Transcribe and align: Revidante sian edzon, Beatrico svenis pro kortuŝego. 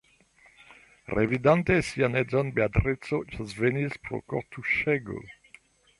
Revidante 1.15 1.75
sian 1.91 2.17
edzon, 2.23 2.49
Beatrico 2.61 3.19
svenis 3.53 4.01
pro 4.09 4.21
kortuŝego. 4.35 5.21